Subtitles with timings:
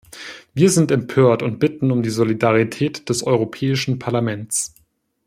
[0.55, 4.73] Wir sind empört und bitten um die Solidarität des Europäischen Parlaments.